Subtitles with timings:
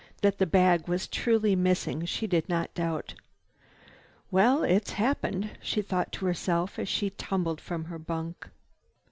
[0.23, 3.13] That the bag was truly missing she did not doubt.
[4.31, 8.49] "Well, it's happened," she thought to herself as she tumbled from her bunk.